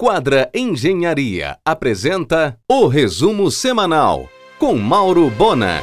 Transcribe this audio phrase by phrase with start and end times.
[0.00, 5.82] Quadra Engenharia apresenta o resumo semanal com Mauro Bona.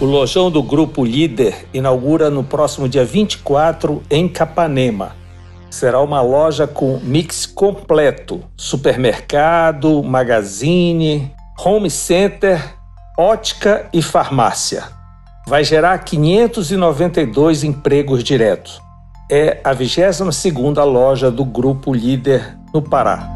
[0.00, 5.14] O lojão do Grupo Líder inaugura no próximo dia 24 em Capanema.
[5.70, 11.32] Será uma loja com mix completo: supermercado, magazine,
[11.64, 12.60] home center,
[13.16, 14.82] ótica e farmácia.
[15.46, 18.82] Vai gerar 592 empregos diretos.
[19.30, 23.30] É a 22ª loja do Grupo Líder no Pará.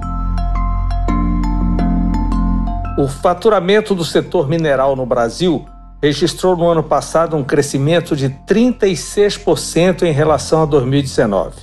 [2.99, 5.65] O faturamento do setor mineral no Brasil
[6.03, 11.55] registrou no ano passado um crescimento de 36% em relação a 2019.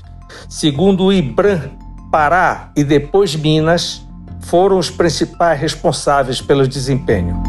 [0.48, 1.72] Segundo o IBRAM,
[2.10, 4.08] Pará e depois Minas
[4.40, 7.44] foram os principais responsáveis pelo desempenho.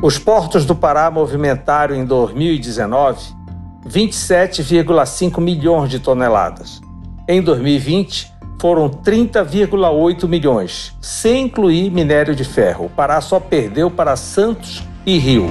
[0.00, 3.36] Os portos do Pará movimentaram em 2019
[3.86, 6.80] 27,5 milhões de toneladas.
[7.28, 12.86] Em 2020, foram 30,8 milhões, sem incluir minério de ferro.
[12.86, 15.48] O Pará só perdeu para Santos e Rio.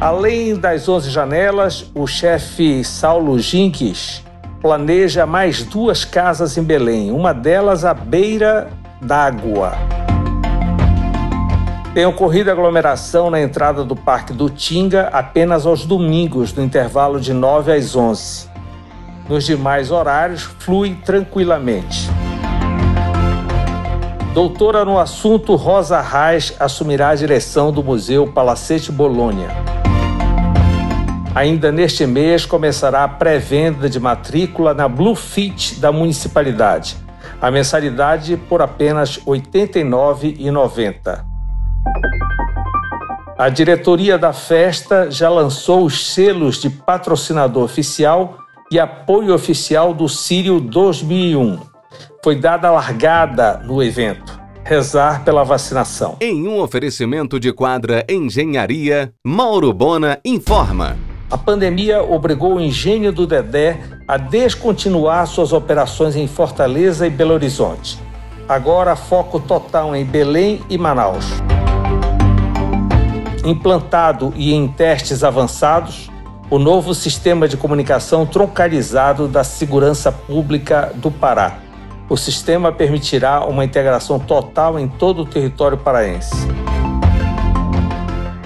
[0.00, 4.22] Além das 11 janelas, o chefe Saulo Jinques
[4.62, 8.70] planeja mais duas casas em Belém, uma delas à beira
[9.02, 9.72] d'água.
[11.94, 17.32] Tem ocorrido aglomeração na entrada do Parque do Tinga apenas aos domingos, no intervalo de
[17.32, 18.48] 9 às 11.
[19.28, 22.08] Nos demais horários, flui tranquilamente.
[24.32, 29.48] Doutora no assunto, Rosa Reis assumirá a direção do Museu Palacete Bolônia.
[31.34, 36.96] Ainda neste mês começará a pré-venda de matrícula na Blue Fit da municipalidade.
[37.40, 41.24] A mensalidade por apenas R$ 89,90.
[43.36, 50.08] A diretoria da festa já lançou os selos de patrocinador oficial e apoio oficial do
[50.08, 51.58] Sírio 2001.
[52.22, 54.38] Foi dada a largada no evento.
[54.64, 56.16] Rezar pela vacinação.
[56.20, 60.96] Em um oferecimento de quadra Engenharia, Mauro Bona informa.
[61.30, 67.34] A pandemia obrigou o engenho do Dedé a descontinuar suas operações em Fortaleza e Belo
[67.34, 67.98] Horizonte.
[68.46, 71.26] Agora, foco total em Belém e Manaus.
[73.44, 76.10] Implantado e em testes avançados,
[76.50, 81.58] o novo sistema de comunicação troncalizado da Segurança Pública do Pará.
[82.08, 86.34] O sistema permitirá uma integração total em todo o território paraense.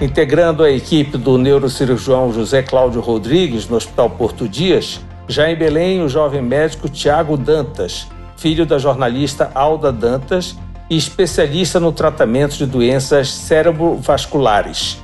[0.01, 6.01] Integrando a equipe do neurocirurgião José Cláudio Rodrigues no Hospital Porto Dias, já em Belém,
[6.01, 10.57] o jovem médico Tiago Dantas, filho da jornalista Alda Dantas
[10.89, 15.01] e especialista no tratamento de doenças cerebrovasculares,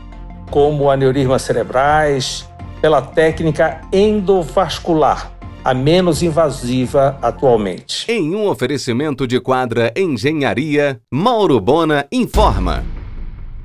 [0.51, 2.48] como aneurismas cerebrais,
[2.81, 5.31] pela técnica endovascular,
[5.63, 8.09] a menos invasiva atualmente.
[8.09, 12.83] Em um oferecimento de quadra Engenharia, Mauro Bona informa.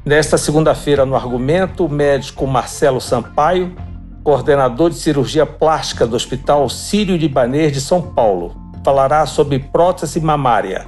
[0.04, 3.74] Nesta segunda-feira, no argumento, o médico Marcelo Sampaio,
[4.22, 8.54] coordenador de cirurgia plástica do Hospital Sírio-Libanês de São Paulo,
[8.84, 10.86] falará sobre prótese mamária.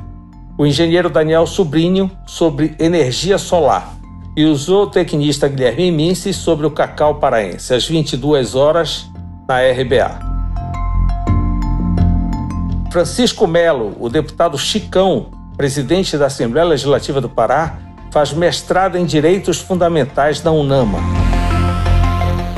[0.59, 3.97] O engenheiro Daniel Sobrinho sobre energia solar
[4.37, 9.11] e o zootecnista Guilherme Mince sobre o cacau paraense, às 22 horas,
[9.49, 10.21] na RBA.
[12.93, 17.79] Francisco Melo, o deputado Chicão, presidente da Assembleia Legislativa do Pará,
[18.11, 20.99] faz mestrado em Direitos Fundamentais na UNAMA.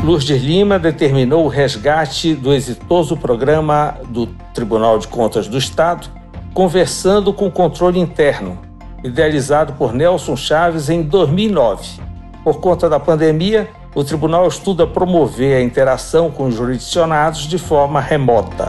[0.03, 6.09] Lourdes Lima determinou o resgate do exitoso programa do Tribunal de Contas do Estado,
[6.53, 8.68] conversando com o controle interno,
[9.03, 12.01] idealizado por Nelson Chaves em 2009.
[12.43, 18.01] Por conta da pandemia, o tribunal estuda promover a interação com os jurisdicionados de forma
[18.01, 18.69] remota.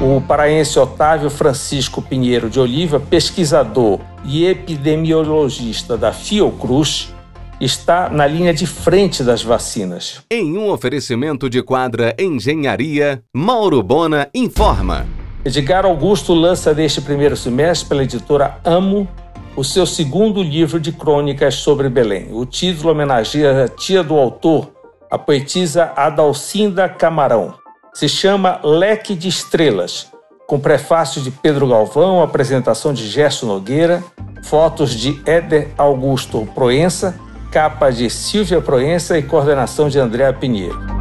[0.00, 7.14] O paraense Otávio Francisco Pinheiro de Oliva, pesquisador e epidemiologista da Fiocruz,
[7.60, 10.20] está na linha de frente das vacinas.
[10.28, 15.06] Em um oferecimento de quadra Engenharia, Mauro Bona informa.
[15.44, 19.08] Edgar Augusto lança neste primeiro semestre pela editora Amo
[19.56, 22.28] o seu segundo livro de crônicas sobre Belém.
[22.30, 24.70] O título homenageia a tia do autor,
[25.10, 27.54] a poetisa Adalcinda Camarão.
[27.92, 30.12] Se chama Leque de Estrelas,
[30.46, 34.02] com prefácio de Pedro Galvão, apresentação de Gerson Nogueira,
[34.44, 37.18] fotos de Éder Augusto Proença,
[37.50, 40.91] capa de Silvia Proença e coordenação de Andréa Pinheiro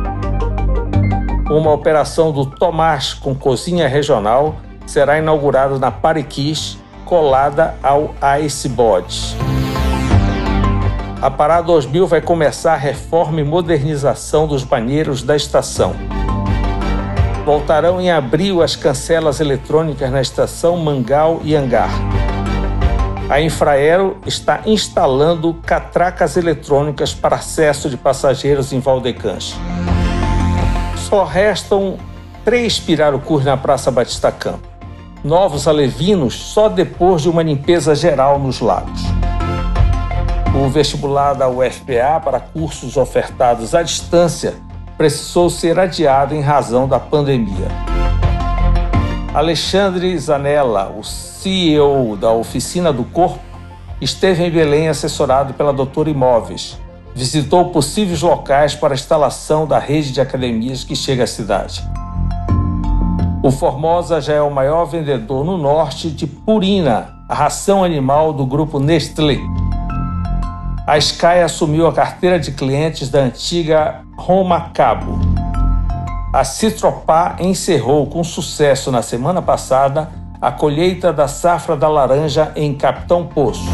[1.58, 4.56] uma operação do Tomás com cozinha regional
[4.86, 9.36] será inaugurada na Pariquis, colada ao Icebod.
[11.22, 15.94] A Pará 2000 vai começar a reforma e modernização dos banheiros da estação.
[17.46, 21.92] Voltarão em abril as cancelas eletrônicas na estação Mangal e Angar.
[23.30, 29.56] A Infraero está instalando catracas eletrônicas para acesso de passageiros em Valdecães.
[31.12, 31.98] Só restam
[32.46, 34.66] três pirarucus na Praça Batista Campo.
[35.22, 39.02] Novos alevinos só depois de uma limpeza geral nos lagos.
[40.56, 44.54] O vestibular da UFPA para cursos ofertados à distância
[44.98, 47.68] precisou ser adiado em razão da pandemia.
[49.34, 53.42] Alexandre Zanella, o CEO da Oficina do Corpo,
[54.00, 56.80] esteve em Belém assessorado pela Doutora Imóveis.
[57.14, 61.84] Visitou possíveis locais para a instalação da rede de academias que chega à cidade.
[63.44, 68.46] O Formosa já é o maior vendedor no norte de purina, a ração animal do
[68.46, 69.40] grupo Nestlé.
[70.88, 75.20] A Sky assumiu a carteira de clientes da antiga Roma Cabo.
[76.34, 80.10] A Citropá encerrou com sucesso na semana passada
[80.42, 83.70] a colheita da safra da laranja em Capitão Poço.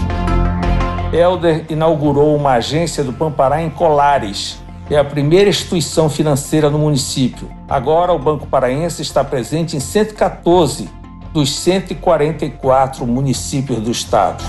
[1.11, 4.59] Elder inaugurou uma agência do Pampará em Colares.
[4.89, 7.49] É a primeira instituição financeira no município.
[7.67, 10.89] Agora, o Banco Paraense está presente em 114
[11.33, 14.43] dos 144 municípios do estado.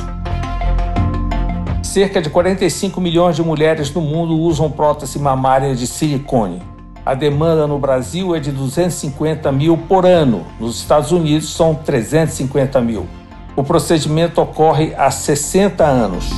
[1.82, 6.60] Cerca de 45 milhões de mulheres no mundo usam prótese mamária de silicone.
[7.06, 10.44] A demanda no Brasil é de 250 mil por ano.
[10.60, 13.06] Nos Estados Unidos são 350 mil.
[13.58, 16.30] O procedimento ocorre há 60 anos.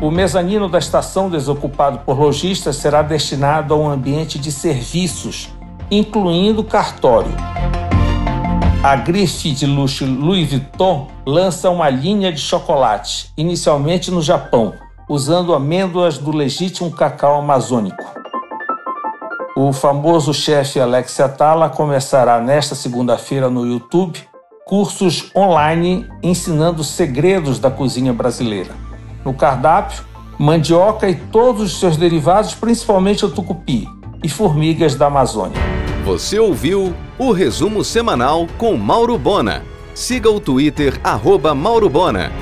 [0.00, 5.50] O mezanino da estação, desocupado por lojistas, será destinado a um ambiente de serviços,
[5.90, 7.30] incluindo cartório.
[8.82, 14.72] A grife de luxo Louis Vuitton lança uma linha de chocolate, inicialmente no Japão,
[15.10, 18.02] usando amêndoas do legítimo cacau amazônico.
[19.54, 24.31] O famoso chefe Alex Atala começará nesta segunda-feira no YouTube
[24.72, 28.70] cursos online ensinando segredos da cozinha brasileira.
[29.22, 30.02] No cardápio,
[30.38, 33.86] mandioca e todos os seus derivados, principalmente o tucupi
[34.24, 35.60] e formigas da Amazônia.
[36.06, 39.62] Você ouviu o resumo semanal com Mauro Bona.
[39.94, 42.32] Siga o Twitter, arroba Mauro Bona.